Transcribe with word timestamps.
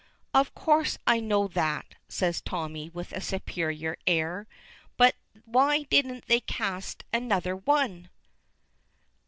"Of 0.33 0.55
course 0.55 0.97
I 1.05 1.19
know 1.19 1.47
that," 1.49 1.93
says 2.07 2.41
Tommy 2.41 2.89
with 2.89 3.11
a 3.11 3.21
superior 3.21 3.97
air. 4.07 4.47
"But 4.97 5.13
why 5.45 5.83
didn't 5.91 6.25
they 6.25 6.39
cast 6.39 7.03
another 7.13 7.55
one?" 7.55 8.09